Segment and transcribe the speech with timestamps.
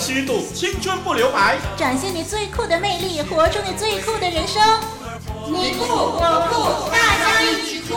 [0.00, 4.62] 虚度，青春不留白，展现你最酷的魅力，活出你最酷的人生。
[5.46, 7.94] 你酷我酷，大家一起酷！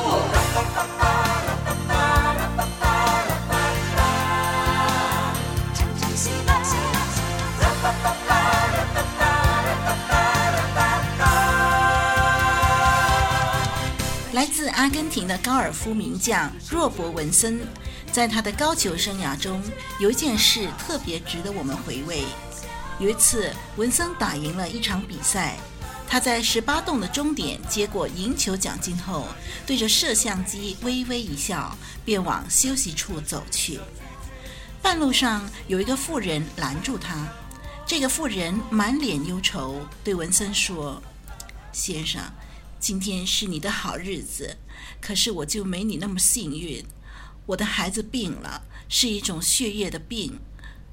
[14.34, 17.60] 来自阿根廷的高尔夫名将若伯文森，
[18.14, 19.60] 在他的高球生涯中，
[20.00, 22.24] 有一件事特别值得我们回味。
[23.00, 25.58] 有一次，文森打赢了一场比赛，
[26.08, 29.28] 他在十八洞的终点接过赢球奖金后，
[29.66, 31.76] 对着摄像机微微一笑，
[32.06, 33.80] 便往休息处走去。
[34.80, 37.28] 半路上，有一个妇人拦住他，
[37.84, 41.02] 这个妇人满脸忧愁，对文森说
[41.74, 42.22] ：“先生。”
[42.80, 44.58] 今天是你的好日子，
[45.00, 46.86] 可是我就没你那么幸运。
[47.46, 50.40] 我的孩子病了，是一种血液的病，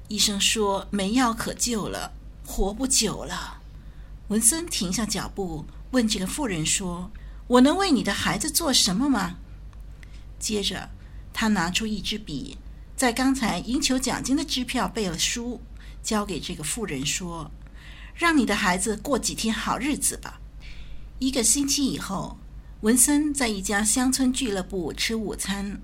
[0.09, 2.13] 医生说没药可救了，
[2.45, 3.61] 活不久了。
[4.27, 7.11] 文森停下脚步，问这个妇人说
[7.47, 9.37] ：“我能为你的孩子做什么吗？”
[10.39, 10.89] 接着，
[11.33, 12.57] 他拿出一支笔，
[12.95, 15.61] 在刚才赢球奖金的支票背了书，
[16.03, 17.51] 交给这个妇人说
[18.15, 20.39] ：“让你的孩子过几天好日子吧。”
[21.19, 22.37] 一个星期以后，
[22.81, 25.81] 文森在一家乡村俱乐部吃午餐，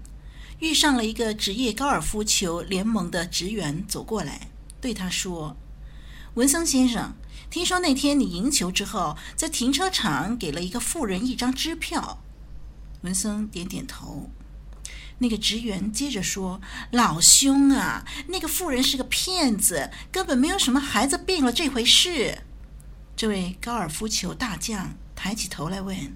[0.60, 4.50] 遇上了一个职业高尔夫球联盟的职员走过来，
[4.82, 5.56] 对他说
[6.36, 7.14] ：“文森先生，
[7.50, 12.24] 听说那天你赢球之后，在停车场给了一个妇人一张支票。”
[13.04, 14.30] 文森点点头。
[15.20, 16.62] 那个职员接着说
[16.92, 22.44] ：“老兄啊，那个妇人是个骗子，根本没有什么孩子病了这回事。”
[23.16, 24.96] 这位高尔夫球大将。
[25.20, 26.16] 抬起头来问：“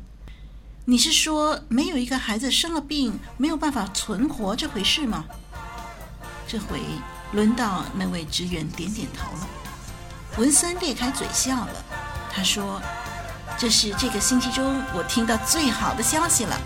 [0.91, 5.23] 你是说没有一个孩子生了病没有办法存活这回事吗？”
[6.45, 6.81] 这回
[7.31, 9.47] 轮到那位职员点点头了。
[10.37, 11.85] 文森裂开嘴笑了，
[12.29, 12.81] 他说
[13.57, 16.59] ：“这是这个星期中我听到最好的消息了。”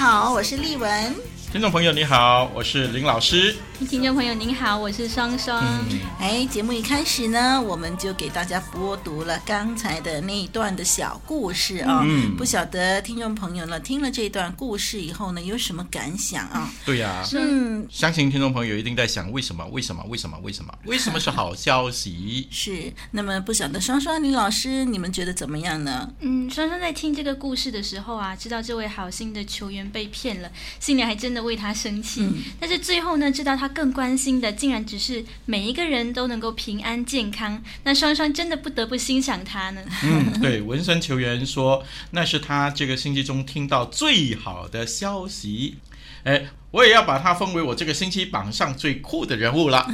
[0.00, 1.29] 好，我是丽文。
[1.52, 3.56] 听众朋友，你好，我是林老师。
[3.88, 5.60] 听众朋友您好，我是双双。
[5.90, 12.00] 嗯、哎，节目一开始呢，我们就给大家播读了刚才的那一段的小故事啊、哦。
[12.04, 16.70] 嗯，不晓得听众朋友呢听了这段故事以后呢，有什么感想啊？
[16.84, 19.66] 对呀、啊，嗯，相信听众朋友一定在想，为什么？
[19.72, 20.04] 为什么？
[20.08, 20.38] 为什么？
[20.44, 20.72] 为什么？
[20.84, 22.46] 为什么是好消息？
[22.52, 22.92] 是。
[23.10, 26.08] 那么不晓得双双林老师，你们觉得怎么样呢？
[26.20, 32.20] 嗯，双双在听这个故事的时候啊，知道这位好心的球员被骗了，心里还真的为他生气。
[32.20, 33.70] 嗯、但是最后呢，知道他。
[33.70, 39.80] 更关心的竟然只是每一个人都能够平安健康，那双双真的不得不欣赏他呢。
[40.02, 45.76] 嗯，对，文身球员说那是他这个星期中听到最好的消息。
[46.24, 49.86] 哎，我也要把他封为我这个星期榜上最酷的人物了。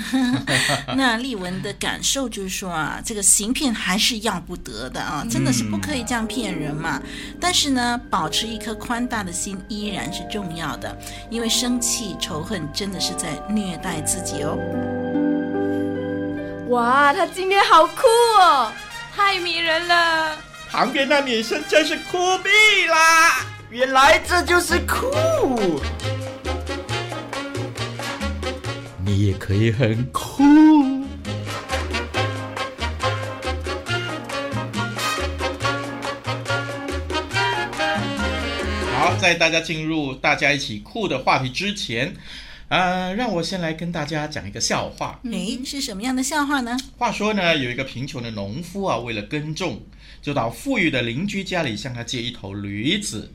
[0.97, 7.00] 那丽文的感受就是说啊，这个行骗还是要不得的啊，真的是不可以这样骗人嘛。
[7.04, 10.97] 嗯、但是呢，保持一颗宽大的心依然是重要的，
[11.31, 14.58] 因为生气仇恨真的是在虐待自己哦。
[16.70, 18.03] 哇，他今天好酷
[18.41, 18.72] 哦，
[19.14, 20.37] 太迷人了。
[20.69, 23.47] 旁边那女生真是酷毙啦！
[23.70, 25.81] 原来这就是酷。
[29.16, 30.44] 你也可以很酷。
[38.93, 42.14] 好，在大家进入大家一起酷的话题之前，
[42.69, 45.19] 呃，让我先来跟大家讲一个笑话。
[45.25, 46.76] 诶，是什么样的笑话呢？
[46.99, 49.81] 话说呢，有一个贫穷的农夫啊，为了耕种，
[50.20, 53.32] 就到富裕的邻居家里向他借一头驴子。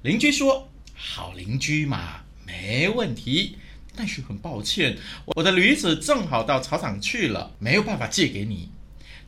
[0.00, 3.58] 邻居说：“好邻居嘛，没问题。”
[3.94, 4.96] 但是很抱歉，
[5.26, 8.70] 我的驴子正好到草场去了，没有办法借给你。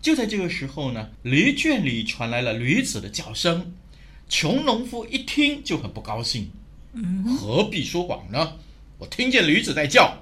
[0.01, 3.73] 就在这个时候呢，驴圈里传来了驴子的叫声。
[4.29, 6.51] 穷农夫一听就很不高兴，
[7.39, 8.55] 何必说谎呢？
[8.99, 10.19] 我听见驴子在叫。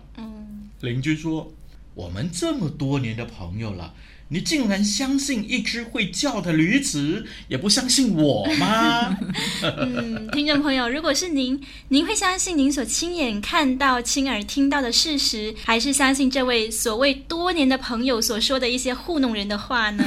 [0.81, 1.53] 邻居说
[1.95, 3.95] ：“我们这么多年的朋友了。”
[4.33, 9.15] 你竟然相信一只会叫的驴子，也不相信我吗？
[9.63, 20.03] 嗯，听众朋友，如果是您，您会相信您所亲眼看到、亲耳听到的事实，还是相信这位所谓多年的朋友所说的一些糊弄人的话呢？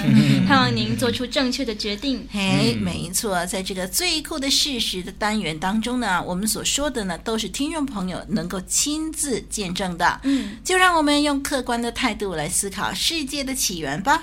[0.48, 2.28] 盼望您做出正确的决定。
[2.32, 10.20] 嘿，没错，在这个最酷的事实的单元当中呢，我们所说的呢，都是听众朋友能够亲自见证的。
[10.24, 14.22] 嗯，就让我们用客观的态度来思考世界的起源吧。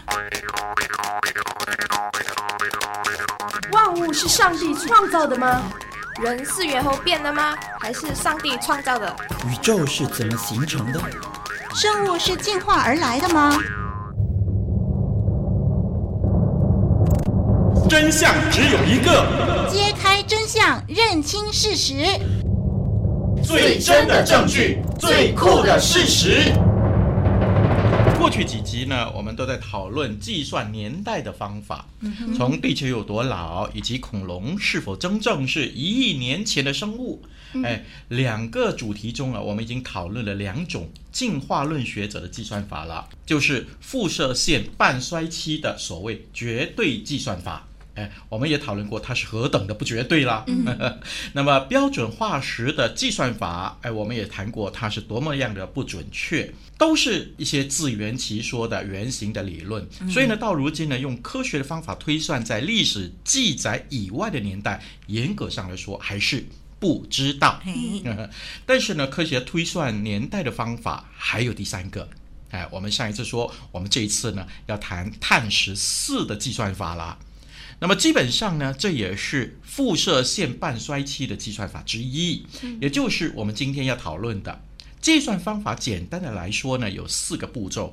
[3.73, 5.73] 万物是上帝创造的吗？
[6.21, 7.57] 人是猿猴变的吗？
[7.81, 9.17] 还是上帝创造的？
[9.49, 11.01] 宇宙是怎么形成的？
[11.75, 13.59] 生物是进化而来的吗？
[17.93, 21.94] 真相只有一个，揭开真相，认清事实，
[23.44, 26.55] 最真的证据，最酷的事实。
[28.19, 31.85] 过去几集呢，我们都在讨论计算年代的方法，
[32.35, 37.23] 从地球有多老，以及恐龙是否真正是一亿年前的生物。
[37.62, 47.69] 哎，两个主题中啊，我们已经讨论了两种进化论学者的计算法了，就是辐射线半衰期的所谓绝对计算法。
[47.94, 50.44] 哎，我们也讨论过它是何等的不绝对啦。
[50.47, 51.00] 嗯、
[51.35, 59.87] 那么标准化石的计算法，哎，我们也谈过它是多么样的不准确，都是一些自圆其说的原型的理论。
[60.11, 66.47] 所以呢，到如今呢，用科学的方法推算在历史记载以外的年代，严格上来说还是
[66.81, 67.61] 不知道。
[67.67, 68.31] 嗯、
[68.65, 72.09] 但是呢，科学推算年代的方法还有第三个。
[72.50, 77.19] 哎，我们上一次说，我们这一次呢要谈碳十四的计算法了。
[77.82, 82.46] 那么基本上呢，这也是辐射线半衰期的计算法之一，
[82.81, 84.62] 也就是我们今天要讨论的
[85.00, 85.75] 计算方法。
[85.75, 87.93] 简单的来说呢，有四个步骤。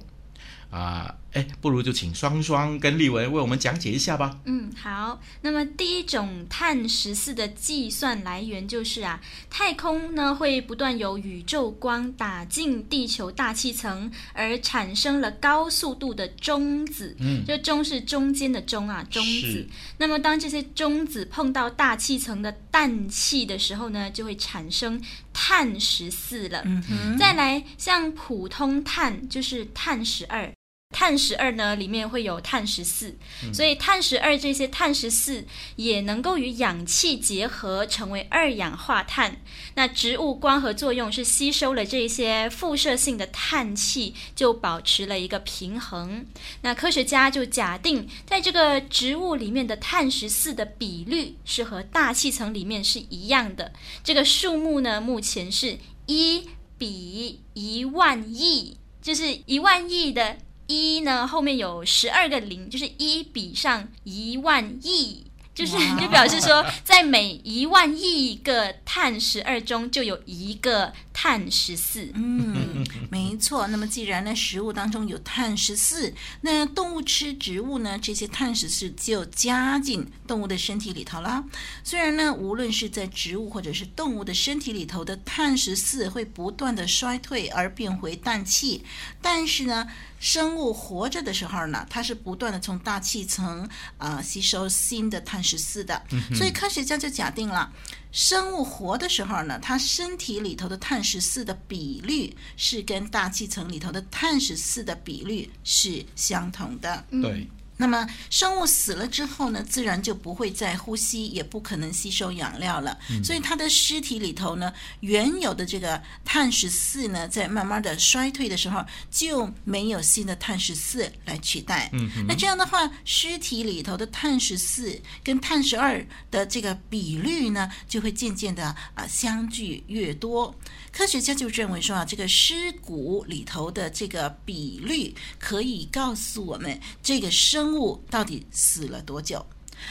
[0.69, 4.39] 啊，哎，不如就请双双跟丽文为我们讲解一下吧。
[4.45, 5.21] 嗯，好。
[5.41, 17.15] 那么第一种碳十四的计算来源就是啊，太空呢会不断有宇宙光打进地球大气层，而产生了高速度的中子。
[17.19, 19.67] 嗯，这中是中间的中啊，中子。
[19.97, 24.99] 那么当这些中子碰到大气层的氮气的时候呢，就会产生
[25.31, 26.63] 碳十四了。
[26.65, 27.17] 嗯哼。
[27.17, 30.51] 再来，像普通碳就是碳十二。
[30.91, 33.15] 碳十二呢，里面会有碳十四，
[33.53, 35.45] 所以碳十二这些碳十四
[35.75, 39.39] 也能够与氧气结合，成为二氧化碳。
[39.75, 46.25] 那植物光合作用是吸收了这些辐射性的碳气，就保持了一个平衡。
[46.63, 53.71] 那科学家就假定，在这个植物里面的碳十四的比率是和大气层里面是一样的。
[54.03, 55.77] 这个数目呢，目前是
[56.07, 60.37] 一比一万亿，就是一万亿的。
[60.69, 65.25] 一呢，后面有十二个零，就是一比上一万亿，
[65.55, 72.11] 就是就表示说，在每一万亿个碳十二中就有一个碳十四。
[72.13, 72.68] 嗯，
[73.09, 73.67] 没错。
[73.67, 81.43] 那么既然呢，食物当中有碳十四，那动物吃植物呢，这些碳十四就加进动物的身体里头了。
[81.83, 88.83] 虽然呢，无论是在植物或者是动物的身体里头的碳十四会不断的衰退而变回氮气，
[89.21, 89.87] 但是呢。
[90.19, 93.63] 生物活着的时候呢，它是不断的从大气层
[93.97, 97.71] 啊、呃、吸收新的碳十四的，嗯、所以科学家就假定了，
[98.11, 107.05] 生物活的时候呢，它身体里头的碳十四的比率是跟大气层里头的碳十四的比率是相同的。
[107.09, 107.47] 对。
[107.81, 112.99] 那么生物死了之后呢，自然就不会再呼吸，也不可能吸收养料了。
[113.09, 121.89] 嗯、所以它的尸体里头呢，原有的这个碳十四呢，在慢慢的衰退的时候，就没有新的碳十四来取代。
[121.93, 130.53] 嗯，那这样的话，尸体里头的碳十四跟碳十二的这个比率呢，就会渐渐的啊相距越多。
[130.91, 139.45] 科学家就认为说啊，这个尸骨里头的这个比率可以告诉我们这个生物到底死了多久。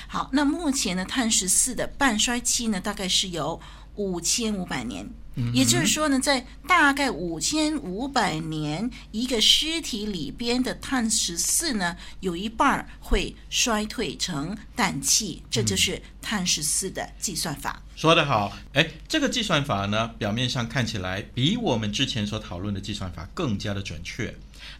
[0.07, 3.61] 好，那目前呢，碳十四的半衰期呢，大概是有
[3.95, 5.09] 五千五百年。
[5.55, 17.81] 也就是说呢，在大概五千五百年，一个尸体里边的碳十四呢，有一半会衰退成氮气，这就是碳十四的计算法。
[17.95, 24.37] 说得好，哎，这个计算法呢，表面上看起来比我们之前所讨论的计算法更加的准确，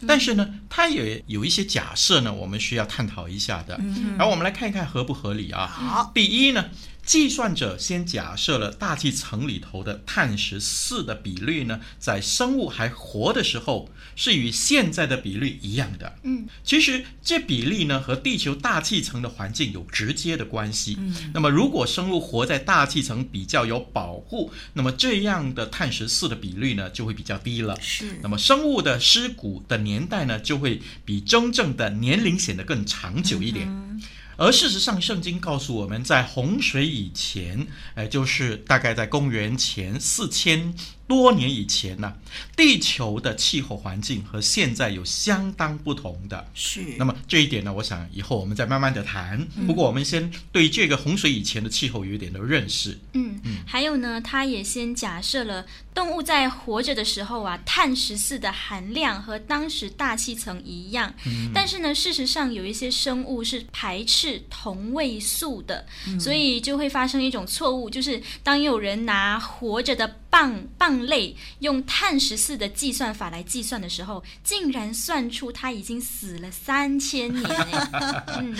[0.07, 3.79] 但是呢，它也有一些假设呢，我们需要探讨一下的。
[4.17, 5.67] 然后我们来看一看合不合理啊？
[5.67, 6.65] 好，第一呢。
[7.09, 16.19] 计算者先假设了大气层里头的碳十四的比率呢，在生物还活的时候是与现在的比率一样的。
[16.21, 20.97] 嗯，其实这比例呢和地球大气层的环境有直接的关系。
[20.99, 27.75] 嗯，那么如果生物活在大气层比较有保护，那么这样的碳十四的比率呢就会比较低了。
[27.81, 28.19] 是。
[28.21, 33.67] 那么生物的尸骨的年代呢就会比真正的年龄显得更长久一点。
[33.67, 33.99] 嗯
[34.39, 40.73] 而事实上，圣经告诉我们在洪水以前，呃，就是大概在公元前四千
[41.09, 42.13] 多年以前呢、啊，
[42.55, 46.47] 地球的气候环境和现在有相当不同的。
[46.53, 46.83] 是。
[46.99, 49.43] 那么这一点呢，我想以后我们再慢慢的谈。
[49.65, 52.99] 不过我们先对这个洪水以前的气候有一点的认识。
[53.13, 53.57] 嗯嗯。
[53.65, 61.11] 还有呢，他也先假设了动物在活着的时候啊，碳十四的含量和当时大气层一样。
[61.25, 61.49] 嗯。
[61.51, 77.45] 但是呢，事实上有一些生物是排斥同位素的，嗯、所以就会发生一种错误，就是当有人拿活着的蚌蚌类用碳十四的计算法来计算的时候，竟然算出它已经死了三千年
[78.37, 78.55] 嗯，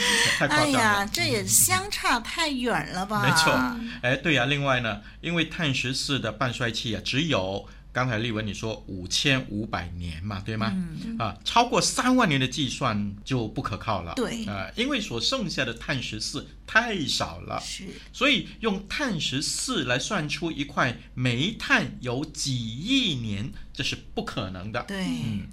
[0.50, 3.22] 哎呀，这也相差太远了吧？
[3.22, 3.54] 没错，
[4.02, 4.46] 哎，对呀、啊。
[4.46, 7.68] 另外呢，因为碳十四的半衰期啊，只有。
[7.92, 10.72] 刚才丽文你说五千五百年嘛，对吗？
[10.74, 14.14] 嗯、啊，超过三万年的计算就不可靠了。
[14.16, 17.60] 对啊，因为所剩下的碳十四太少了。
[17.60, 24.84] 是，所以用碳十四来算出一块煤炭有几亿年，这是不可能的。
[24.84, 25.48] 对，嗯。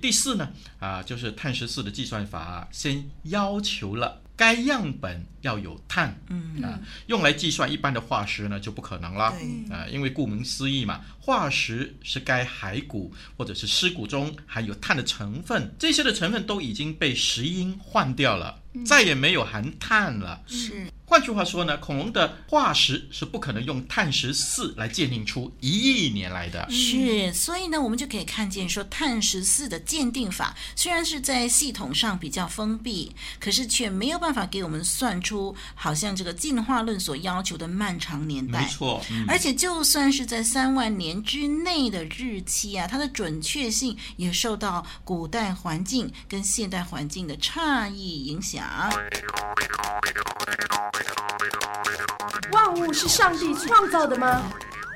[0.00, 4.20] 第四呢，啊，就是碳十四的计算法先要求了。
[4.34, 6.62] 该样本要有碳，嗯。
[6.62, 9.26] 啊，用来计算一般的化石呢就不可能了，
[9.70, 20.86] 啊，因为顾名思义嘛，化石是该骸骨或者是尸骨中含有碳的成分，这些的成分都已经被石英换掉了，再也没有含碳了，是。
[21.04, 26.66] 换句话说呢，恐龙的化石是不可能用碳十四来鉴定出一亿年来的。
[26.70, 35.31] 是，所以呢，我们就可以看见说，碳十四的鉴定法虽然是在系统上比较封闭，可是却没有办法给我们算出
[35.74, 38.60] 好像这个进化论所要求的漫长年代。
[38.60, 48.64] 没错，嗯、而且就算是在三万年之内的日期啊，它的准确性也受到古代环境跟现代环境的差异影响。
[52.52, 54.42] 万物是上帝创造的吗？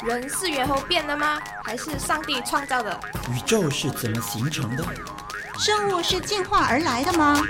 [0.05, 1.41] 人是猿猴变的吗？
[1.65, 3.01] 还是上帝创造的？
[3.33, 4.85] 宇宙是怎么形成的？
[5.59, 7.41] 生物是进化而来的吗？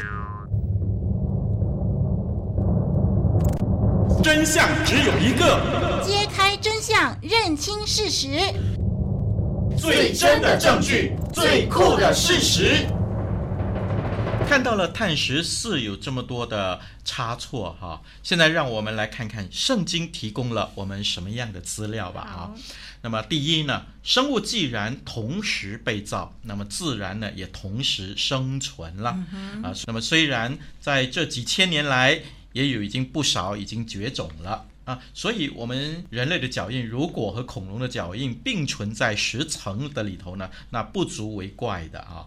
[4.23, 8.29] 真相只有一个，揭开真相，认清事实，
[9.79, 12.87] 最真的证据，最酷的事实。
[14.49, 22.51] 看到了碳十四有这么多的差错哈，现在让我们来看看圣经提供了我们什么样的资料吧啊。
[23.03, 29.11] 那么第一呢，生物既然同时被造，那么自然呢也同时生存了
[29.63, 29.75] 啊。
[29.87, 32.21] 那么虽然在这几千年来
[32.57, 42.27] 也有已经不少已经绝种了啊，所以我们人类的脚印如果和恐龙的脚印并存在石层的里头呢，那不足为怪的啊。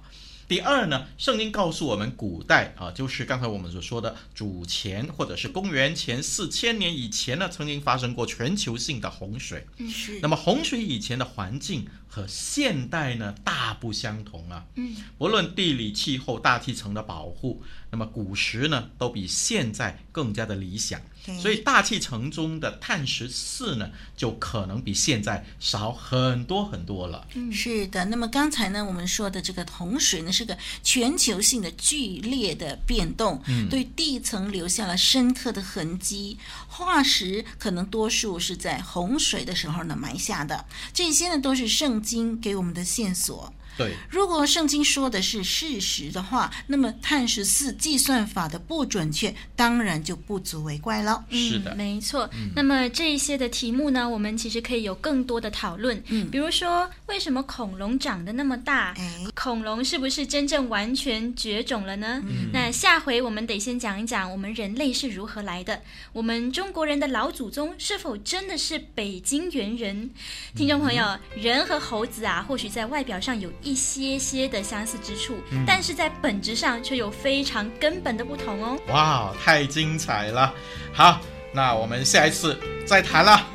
[0.49, 9.67] 第二呢，圣经告诉我们，古代啊，就是刚才我们所说的主前或者是公元前四千年以前呢，曾经发生过全球性的洪水。
[9.87, 10.19] 是。
[10.21, 14.65] 那么洪水以前的环境和现代呢，大不相同啊。
[14.73, 14.95] 嗯。
[15.19, 20.99] 不论地理、气候、大气层的保护，那么古时呢，都比现在更加的理想。
[21.37, 27.27] 所以大气层中的碳十四呢，就可能比现在少很多很多了。
[27.33, 28.05] 嗯，是的。
[28.05, 36.37] 那么刚才呢，我们说的这个洪水呢，是个全球性的剧烈的变动，嗯，对地层留下了深刻的痕迹。
[36.67, 43.53] 化石可能多数是在洪水的时候呢埋下的，这些呢都是圣经给我们的线索。
[43.79, 51.23] 对，如果圣经说的是事实的话，那么碳十四计算法的不准确，当然就不足为怪了。
[51.31, 52.29] 是的，嗯、没错。
[52.33, 56.03] 嗯、那么这一些的题目呢，我们其实可以有更多的讨论。
[56.09, 58.93] 嗯，比如说为什么恐龙长得那么大？
[58.97, 62.21] 哎，恐龙是不是真正完全绝种了呢？
[62.27, 65.81] 嗯，那下回我们得先讲一讲我们人类是如何来的。
[66.11, 70.09] 我们中国人的老祖宗是否真的是北京猿人？
[70.53, 78.75] 听众朋友，嗯、人和猴子啊，或许在外表上有一些些的相似之处，嗯、但是在本质上却有非常根本的不同哦。
[78.87, 80.51] 哇，太精彩了！
[80.91, 81.21] 好，
[81.53, 83.45] 那我们下一次再谈了。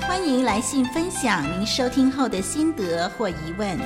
[0.00, 3.78] 欢迎来信分享您收听后的心得或疑问。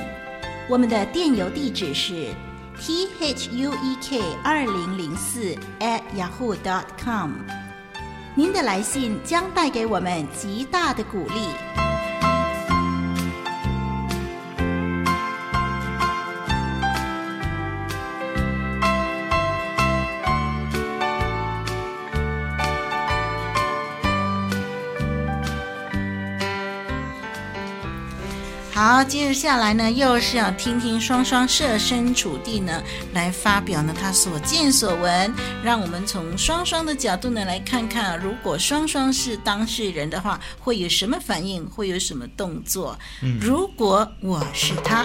[0.69, 2.29] 我们的电邮地址是
[2.79, 7.33] t h u e k 二零零四 at yahoo dot com。
[8.35, 11.49] 您的来信将带给我们极大的鼓励。
[29.01, 42.95] 好，接着下来呢，又是要听听双双设身处地呢，来发表呢他所见所闻，让我们从双双的角度呢来看看，如果双双是当事人的话，会有什么反应，会有什么动作？
[43.23, 45.03] 嗯，如果我是他。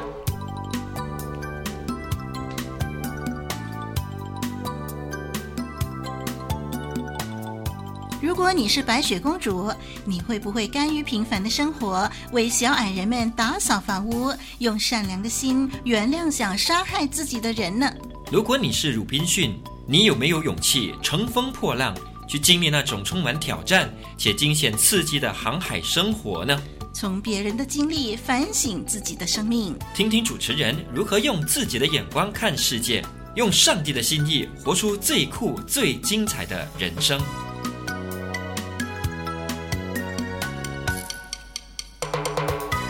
[8.26, 9.72] 如果你是白雪公主，
[10.04, 17.88] 你会不会甘于平凡的生活，为小矮人们打扫房屋，用善良的心原谅想杀害自己的人呢？
[18.28, 19.56] 如果你是鲁滨逊，
[19.86, 26.60] 你有没有勇气乘风破浪，去经历那种充满挑战且惊险刺激的航海生活呢？
[26.92, 33.04] 从别人的经历反省自己的生命，听听主持人如何用自己的眼光看世界，
[33.36, 37.20] 用上帝的心意活出最酷、最精彩的人生。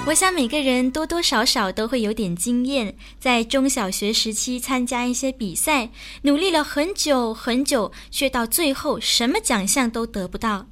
[0.07, 5.91] 我想每个人多多少少都会有点经验，在中小学时期参加一些比赛，
[6.23, 10.69] 努力了很久很久，却到最后什么奖项都得不到。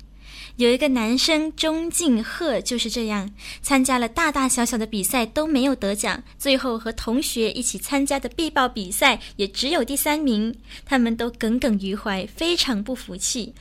[0.54, 3.28] 有一个男生钟敬赫就是这样，
[3.60, 10.54] 参加了大大小小的比赛都没有得奖，最后和同学一起参加的壁报比赛也只有第三名，
[10.86, 13.52] 他们都耿耿于怀，非常不服气。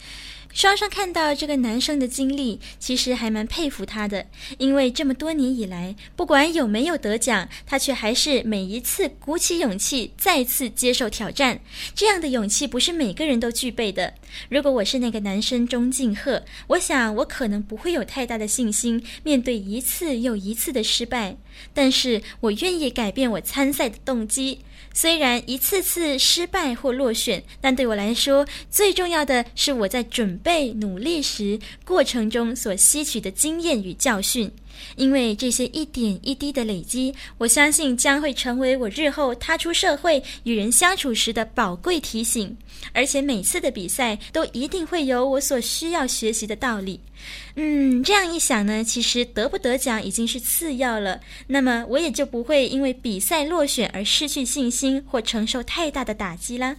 [0.54, 4.28] 双双看到这个男生的经历，其实还蛮佩服他的，
[4.60, 11.60] 因为这么多年以来，不管有没有得奖，他却还是每一次鼓起勇气再次接受挑战。
[11.96, 14.14] 这样的勇气不是每个人都具备的。
[14.50, 21.36] 如果我是那个男生钟敬赫，我想我可能不会有太大的信心面对一次又一次的失败，
[21.74, 24.60] 但是我愿意改变我参赛的动机。
[24.94, 34.52] 虽然一次次失败或落选，但对我来说，最重要的是我在准备努力时过程中所吸取的经验与教训。
[34.96, 42.56] 因为这些一点一滴的累积，我相信将会成为我日后踏出社会与人相处时的宝贵提醒。
[42.92, 47.00] 而且每次的比赛都一定会有我所需要学习的道理。
[47.56, 51.22] 嗯，这样一想呢，其实得不得奖已经是次要了。
[51.48, 56.76] 那么我也就不会因为比赛落选而失去信心或承受太大的打击了。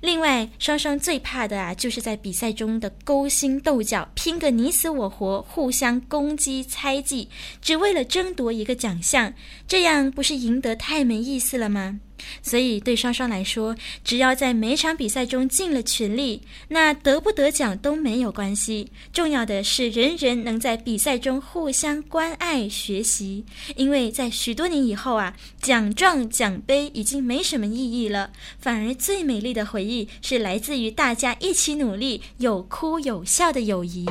[0.00, 7.28] 另外，双双最怕的啊，就是在比赛中的勾心斗角，拼个你死我活，互相攻击猜忌，
[7.60, 9.34] 只为了争夺一个奖项，
[9.68, 12.00] 这样不是赢得太没意思了吗？
[12.42, 18.90] 所以，对双双来说，只要在每场比赛中尽了全力，那得不得奖都没有关系。
[19.12, 23.44] 重要的是，人人能在比赛中互相关爱、学习。
[23.76, 34.06] 因为在许多年以后啊，奖状、奖杯已经没什么意义了，反而最美丽的回忆是来自于大家一起努力、有哭有笑的友谊。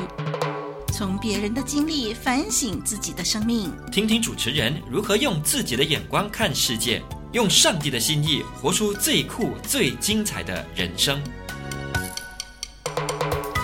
[0.92, 7.00] 从别人的经历反省自己的生命，听听主持人如何用自己的眼光看世界。
[7.32, 11.22] 用上帝的心意活出最酷、最精彩的人生。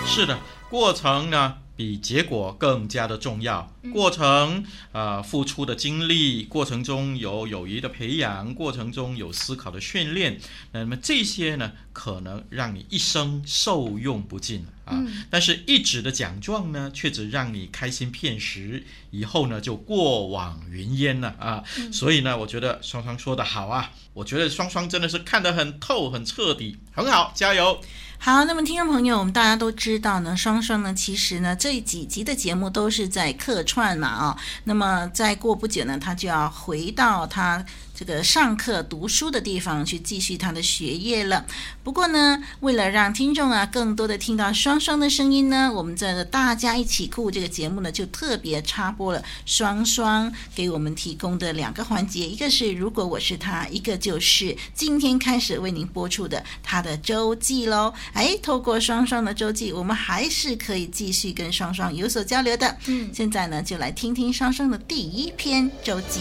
[0.05, 0.37] 是的，
[0.69, 3.71] 过程呢，比结果更加的重要。
[3.93, 10.37] 过程啊、呃，付出的精力，过程中有友谊的培养，过程中有思考的训练，
[10.73, 14.97] 那么这些呢，可能让你一生受用不尽啊。
[14.97, 21.63] 嗯、但是，一纸的奖状呢，却只让你开心片时，以后呢就过往云烟了啊。
[21.77, 27.79] 嗯、所以呢，我觉得双双说的好啊，我觉得双双真的是看得很透、很彻底，很好，加油。
[28.19, 34.37] 好，那么听众朋友，我们大家都知道呢，双双呢，其实呢，这几集的节目都是在客串嘛啊。
[34.65, 37.63] 那么再过不久呢，他就要回到他
[37.97, 41.43] 这个上课读书的地方去继续他的学业了。
[41.83, 57.91] 不过呢，为了让听众啊更多的听到双双的声音呢，我们在大家一起酷这个节目呢，就特别插播了双双给我们提供的两个环节，一个是如果我是他，一个就是今天开始为您播出的他的周记喽。
[58.13, 62.77] 哎，透过双双的周记，我们还是可以继续跟双双有所交流的。
[62.85, 66.19] 嗯，现在呢，就来听听双双的第一篇周记。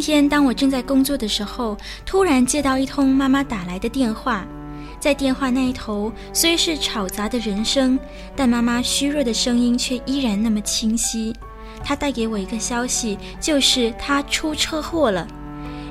[0.00, 4.46] 今天当我正在工作的时候，突然接到一通妈妈打来的电话。
[5.00, 7.98] 在电话那一头，虽是吵杂的人声，
[8.36, 11.34] 但妈妈虚弱的声音却依然那么清晰。
[11.82, 15.26] 她带给我一个消息，就是她出车祸了。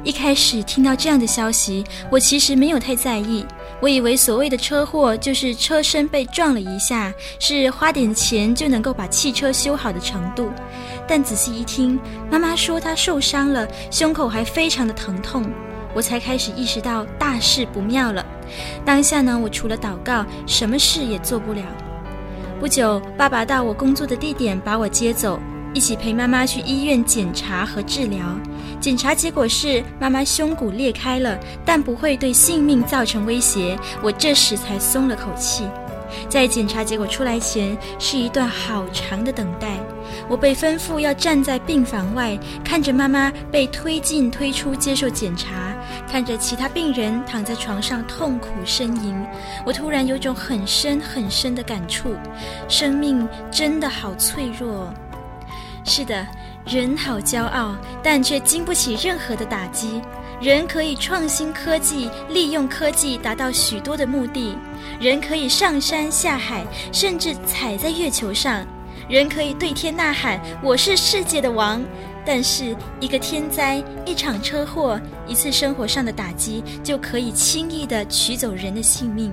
[0.06, 3.46] 一开始听到这样的消息，我其实没有太在意，
[3.82, 10.50] 我以为所谓的车祸就是车身被撞了一下，是花点钱就能够把汽车修好的程度。
[11.08, 15.44] 但仔细一听，妈妈说她受伤了，胸口还非常的疼痛。
[15.96, 18.24] 我才开始意识到大事不妙了。
[18.86, 21.62] 当下呢，我除了祷告，什么事也做不了。
[22.60, 25.40] 不久，爸爸到我工作的地点把我接走，
[25.74, 28.20] 一起陪妈妈去医院检查和治疗。
[28.80, 33.78] 检查结果是妈妈胸骨裂开了，但不会对性命造成威胁。
[34.04, 35.64] 我这时才松了口气。
[36.30, 39.78] 在检查结果出来前，是一段好长的等待。
[40.30, 45.74] 我被吩咐要站在病房外，看着妈妈被推进推出接受检查，
[46.10, 49.16] 看着其他病人躺在床上痛苦呻吟。
[49.66, 52.16] 我突然有种很深很深的感触：
[52.68, 54.94] 生命真的好脆弱。
[55.86, 56.28] 是的，
[56.66, 60.02] 人好骄傲，但却经不起任何的打击。
[60.42, 64.56] 人可以创新科技，利用科技达到许多的目的。
[65.00, 68.68] 人可以上山下海，甚至踩在月球上。
[69.10, 71.82] 人可以对天呐喊：“我是世界的王。”
[72.26, 79.32] 但是，一个天灾、一场车祸、一次生活上的打击，就可以轻易地取走人的性命。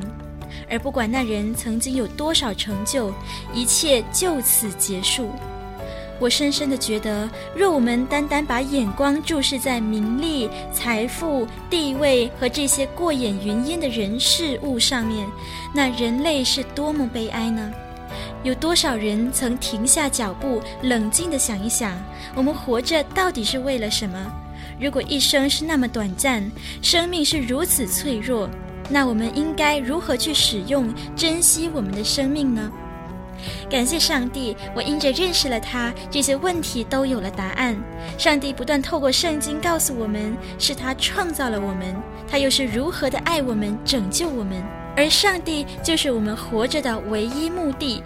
[0.71, 3.13] 而不管那人曾经有多少成就，
[3.53, 5.29] 一切就此结束。
[6.21, 15.27] 我深深地觉得，若我们单单把眼光注视在名利、财富、地位和这些过眼云烟的人事物上面，
[15.75, 17.73] 那人类是多么悲哀呢？
[18.45, 21.93] 有多少人曾停下脚步，冷静地想一想，
[22.37, 24.33] 我们活着到底是为了什么？
[24.79, 26.45] 如果一生是那么短暂，
[26.83, 28.49] 生命是如此脆弱，
[28.91, 32.71] 那我们应该如何去使用、珍惜我们的生命呢？
[33.71, 37.75] 感谢上帝，我因着认识了他，这些问题都有了答案。
[38.19, 41.97] 上帝不断透过圣经告诉我们，是他创造了我们，
[42.29, 44.63] 他又是如何的爱我们、拯救我们。
[44.97, 48.01] 而上帝就是我们活着的唯一目的，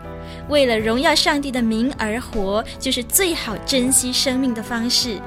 [0.48, 5.18] 为了荣耀上帝的名而活，就是最好珍惜生命的方式。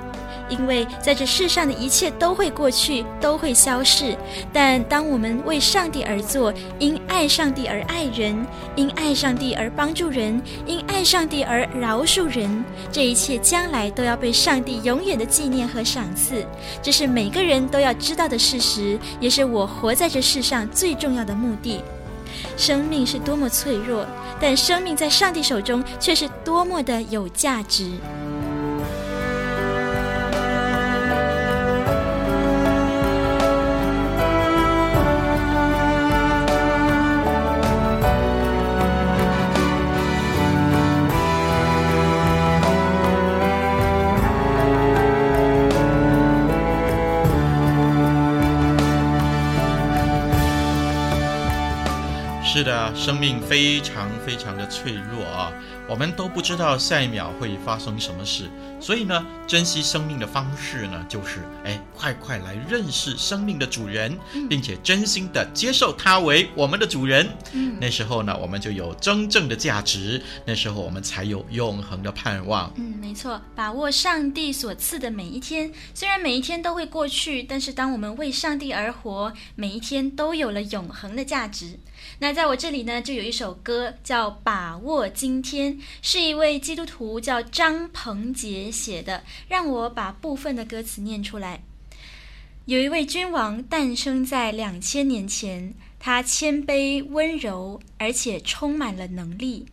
[0.49, 4.17] 因为在这世上的一切都会过去，都会消逝。
[4.51, 16.45] 但当我们为上帝而做，因爱上帝而爱人，因爱上帝而帮助人，因爱上帝而饶恕人，这一切将来都要被上帝永远的纪念和赏赐。
[16.81, 21.81] 这是每个人都要知道的事实，也是我活在这世上最重要的目的。
[22.57, 24.05] 生命是多么脆弱，
[24.39, 27.91] 但生命在上帝手中却是多么的有价值。
[53.11, 55.51] 生命非常非常的脆弱啊，
[55.85, 64.17] 我们都不知道下一秒会发生什么事，所以呢，珍惜生命的方式呢，就是哎，快快来认识生命的主人，
[64.49, 67.27] 并且真心的接受他为我们的主人。
[67.51, 72.71] 嗯，那时候呢，我们就有真正的价值，那时候我们才有永恒的盼望。
[72.77, 81.77] 嗯，没错，把握上帝所赐的每一天，虽然每一天都会过去，但是当我们为上帝而活，每一天都有了永恒的价值。
[82.21, 89.23] 那在我这里呢，就有一首歌叫《把握今天》，是一位基督徒叫张鹏杰写的。
[89.47, 91.63] 让我把部分的歌词念出来。
[92.65, 99.65] 有一位君王诞生在两千年前，他谦卑温柔，而且充满了能力。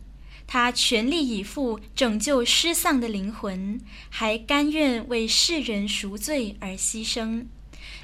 [0.47, 7.45] 他全力以赴拯救失丧的灵魂，还甘愿为世人赎罪而牺牲。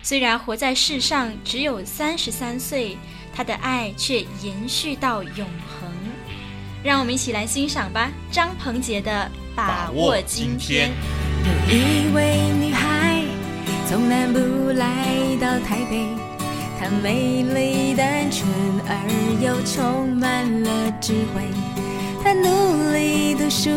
[0.03, 2.95] 虽然活在世上只有三十三岁。
[3.36, 5.91] 他的爱却延续到永恒，
[6.82, 8.10] 让我们一起来欣赏吧。
[8.32, 10.89] 张鹏杰的《把握今天》。
[11.45, 13.24] 有一位女孩
[13.89, 14.39] 从南部
[14.71, 14.86] 来
[15.41, 16.08] 到台北，
[16.80, 18.50] 她美丽单纯
[18.88, 18.95] 而
[19.41, 21.43] 又充满了智慧。
[22.24, 23.69] 她努力读书，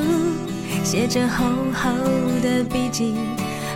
[0.85, 1.45] 写着厚
[1.75, 1.91] 厚
[2.41, 3.17] 的笔记，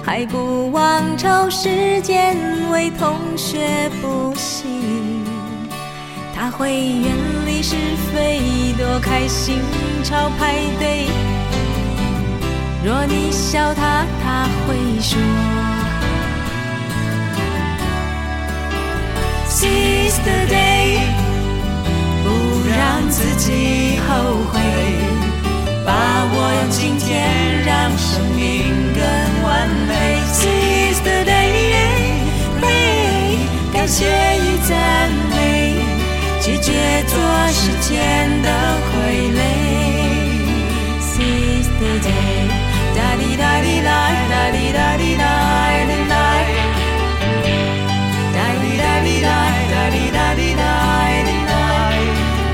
[0.03, 2.37] 还不忘抽时间
[2.71, 5.02] 为同学补习。
[6.53, 7.13] 会远
[7.47, 7.75] 离是
[8.13, 8.41] 非，
[8.79, 9.61] 躲开心
[10.05, 11.09] 潮排队。
[12.85, 15.19] 若你笑他，他会说。
[19.49, 21.01] Sister Day，
[22.25, 22.29] 不
[22.69, 24.13] 让自己后
[24.53, 24.61] 悔，
[25.87, 25.91] 把
[26.25, 26.35] 握
[26.71, 28.43] 今天，让生命
[28.95, 29.03] 更
[29.45, 29.91] 完美。
[30.33, 32.67] Sister Day，Day，
[33.73, 34.73] 感谢与赞
[35.31, 35.32] 美。
[36.45, 37.17] 拒绝做
[37.53, 38.49] 时间的
[38.91, 38.91] 傀
[39.31, 39.39] 儡。
[41.01, 42.51] Seize the day，
[42.97, 45.23] 哒哩哒哩啦，哒哩哒哩啦。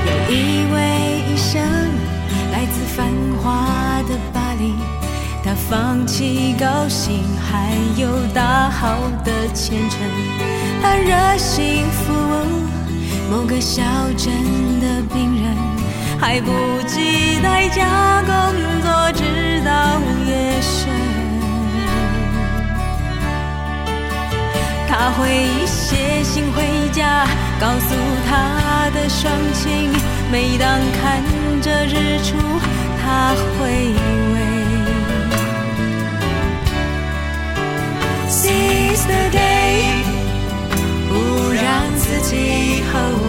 [0.05, 0.37] 有一
[0.71, 0.77] 位
[1.27, 1.59] 医生
[2.51, 2.97] 来自繁
[3.41, 3.47] 华
[4.07, 4.75] 的巴黎，
[5.43, 9.99] 他放弃高薪，还有大好的前程。
[10.79, 12.68] 他热心服务
[13.29, 13.83] 某个小
[14.17, 14.33] 镇
[14.79, 15.55] 的病人，
[16.19, 16.51] 还不
[16.87, 18.33] 计代价工
[18.81, 20.89] 作直到夜深。
[24.87, 27.27] 他会写信回家，
[27.59, 27.95] 告诉
[28.27, 29.91] 他的双亲，
[30.31, 31.23] 每当看
[31.61, 32.35] 着日出，
[32.99, 33.93] 他会
[34.33, 34.37] 为
[38.27, 39.98] Seize the day，
[42.21, 42.35] 之
[42.91, 43.28] 后。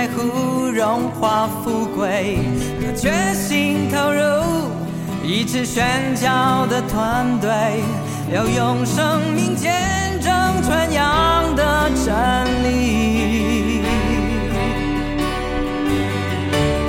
[0.00, 2.38] 在乎荣华富贵，
[2.80, 4.22] 他决心投入。
[5.22, 7.50] 一支宣教的团队，
[8.32, 9.70] 要用生命见
[10.18, 10.32] 证
[10.62, 12.14] 传扬的真
[12.64, 13.82] 理。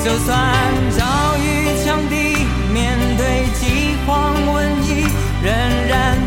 [0.01, 0.55] 就算
[0.97, 5.03] 遭遇强敌，面对饥荒瘟疫，
[5.43, 5.53] 仍
[5.89, 6.17] 然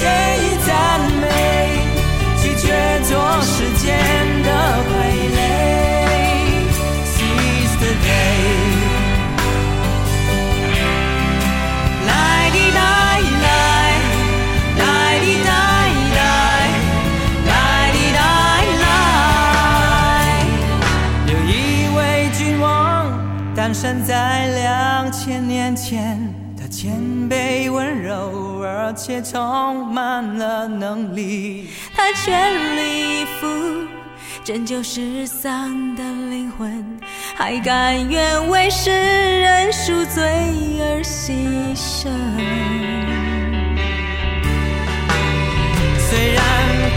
[0.00, 0.43] 感
[28.94, 33.46] 且充满了能力，他全力以赴
[34.44, 36.98] 拯救失丧的灵魂，
[37.34, 40.22] 还甘愿为世人赎罪
[40.80, 41.32] 而牺
[41.74, 42.08] 牲。
[45.98, 46.42] 虽然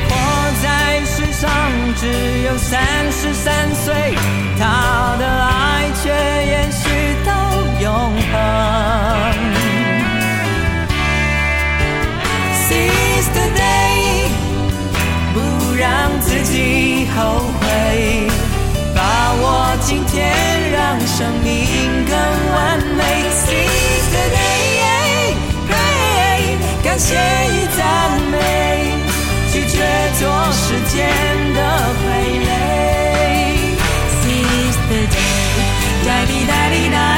[0.08, 0.12] 活
[0.62, 1.50] 在世上
[1.96, 2.06] 只
[2.46, 4.14] 有三十三岁，
[4.60, 6.90] 他的爱却延续
[7.26, 7.32] 到
[7.82, 7.92] 永
[8.32, 8.87] 恒。
[17.18, 18.30] 后悔，
[18.96, 19.02] 把
[19.42, 20.32] 握今天，
[20.72, 22.16] 让生命更
[22.54, 23.04] 完美。
[23.34, 25.34] Seize the day,
[25.68, 27.82] pray，感谢与赞
[28.32, 28.36] 美，
[29.52, 29.76] 拒绝
[30.20, 30.96] 做时间
[31.56, 31.60] 的
[31.98, 32.06] 傀
[32.46, 32.50] 儡。
[34.22, 35.18] Seize the day，
[36.06, 37.17] 哒哩哒哩哒，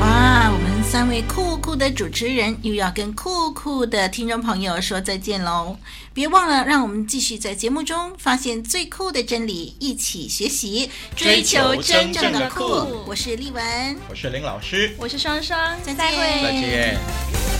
[0.00, 5.76] 哇，我们三位酷酷的主持人又要跟酷酷的听众朋友说再见喽！
[6.14, 13.04] 别忘了，让我们继续在节目中发现最酷的真理，一起学习，追求真正的酷。
[13.06, 17.57] 我是丽文，我是林老师，我是双双，再见，再见。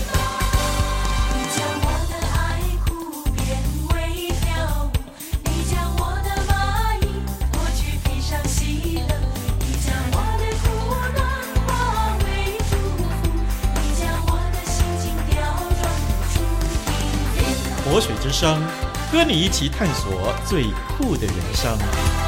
[17.99, 18.61] 水之声
[19.11, 20.63] 和你一起探索最
[20.97, 22.18] 酷的人生。